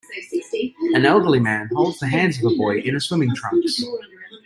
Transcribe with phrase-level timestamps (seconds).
[0.95, 3.83] An elderly man holds the hands of a boy in a swimming trunks.